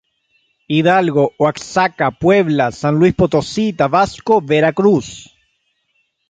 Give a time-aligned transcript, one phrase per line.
[0.67, 5.13] Hidalgo, Oaxaca, Puebla, San Luis Potosí, Tabasco, Veracruz.